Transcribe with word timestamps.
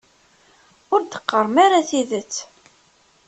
Ur 0.93 1.01
d-qqarem 1.03 1.55
ara 1.65 1.87
tidet. 1.89 2.33